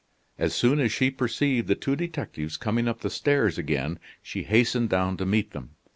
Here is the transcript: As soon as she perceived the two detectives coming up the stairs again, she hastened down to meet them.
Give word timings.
As 0.39 0.55
soon 0.55 0.79
as 0.79 0.91
she 0.91 1.11
perceived 1.11 1.67
the 1.67 1.75
two 1.75 1.95
detectives 1.95 2.57
coming 2.57 2.87
up 2.87 3.01
the 3.01 3.09
stairs 3.11 3.59
again, 3.59 3.99
she 4.23 4.41
hastened 4.41 4.89
down 4.89 5.15
to 5.17 5.27
meet 5.27 5.51
them. 5.51 5.75